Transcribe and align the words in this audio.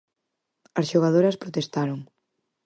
As 0.79 0.85
xogadoras 0.91 1.39
protestaron. 1.41 1.99